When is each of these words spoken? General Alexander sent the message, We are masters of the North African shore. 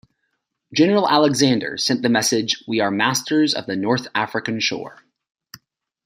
General 0.73 1.07
Alexander 1.07 1.77
sent 1.77 2.01
the 2.01 2.09
message, 2.09 2.63
We 2.67 2.79
are 2.79 2.89
masters 2.89 3.53
of 3.53 3.67
the 3.67 3.75
North 3.75 4.07
African 4.15 4.59
shore. 4.59 5.03